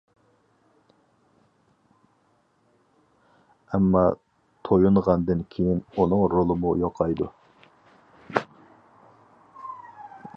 ئەمما 3.69 4.01
تويۇنغاندىن 4.69 5.45
كېيىن، 5.57 5.83
ئۇنىڭ 5.97 6.25
رولىمۇ 6.35 6.73
يوقايدۇ. 6.85 7.29